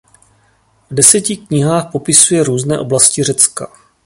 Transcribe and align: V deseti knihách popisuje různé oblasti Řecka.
V 0.89 0.95
deseti 0.95 1.37
knihách 1.37 1.91
popisuje 1.91 2.43
různé 2.43 2.79
oblasti 2.79 3.23
Řecka. 3.23 3.73